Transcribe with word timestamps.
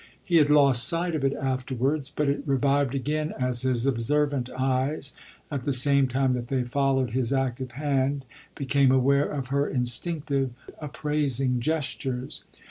He 0.25 0.37
had 0.37 0.49
lost 0.49 0.87
sight 0.87 1.13
of 1.13 1.23
it 1.23 1.35
afterwards, 1.35 2.09
but 2.09 2.27
it 2.27 2.41
revived 2.47 2.95
again 2.95 3.35
as 3.37 3.61
his 3.61 3.85
observant 3.85 4.49
eyes, 4.49 5.13
at 5.51 5.63
the 5.63 5.71
same 5.73 6.07
time 6.07 6.33
that 6.33 6.47
they 6.47 6.63
followed 6.63 7.11
his 7.11 7.31
active 7.31 7.73
hand, 7.73 8.25
became 8.55 8.91
aware 8.91 9.27
of 9.29 9.49
her 9.49 9.69
instinctive, 9.69 10.53
appraising 10.79 11.59
gestures. 11.59 12.45